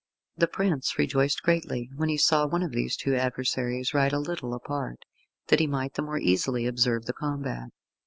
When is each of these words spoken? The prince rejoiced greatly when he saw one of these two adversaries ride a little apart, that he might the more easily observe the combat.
The 0.35 0.47
prince 0.47 0.97
rejoiced 0.97 1.43
greatly 1.43 1.91
when 1.95 2.09
he 2.09 2.17
saw 2.17 2.47
one 2.47 2.63
of 2.63 2.71
these 2.71 2.97
two 2.97 3.13
adversaries 3.13 3.93
ride 3.93 4.13
a 4.13 4.17
little 4.19 4.55
apart, 4.55 5.05
that 5.49 5.59
he 5.59 5.67
might 5.67 5.93
the 5.93 6.01
more 6.01 6.17
easily 6.17 6.65
observe 6.65 7.05
the 7.05 7.13
combat. 7.13 7.69